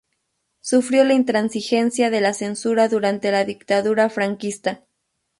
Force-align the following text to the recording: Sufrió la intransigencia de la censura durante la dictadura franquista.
Sufrió 0.61 1.03
la 1.03 1.13
intransigencia 1.13 2.09
de 2.09 2.21
la 2.21 2.33
censura 2.33 2.87
durante 2.87 3.29
la 3.29 3.45
dictadura 3.45 4.09
franquista. 4.09 4.83